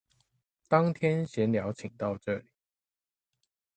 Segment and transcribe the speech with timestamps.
[0.67, 2.45] 當天閒聊請到這裡